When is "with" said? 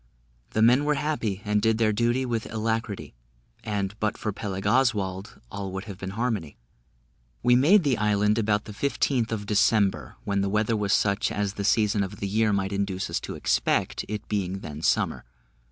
2.25-2.51